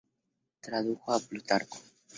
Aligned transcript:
Tradujo 0.63 1.13
a 1.13 1.19
Plutarco. 1.19 1.77